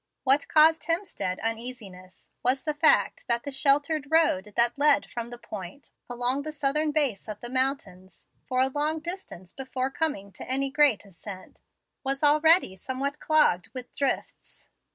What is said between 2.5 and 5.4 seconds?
the fact that the sheltered road that led from the